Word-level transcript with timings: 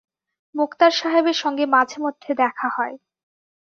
মোক্তার 0.55 0.91
সাহেবের 0.91 1.33
সঙ্গে 1.33 1.65
মাঝেমধ্যে 1.65 2.31
দেখা 2.35 2.67
হয়। 2.69 2.95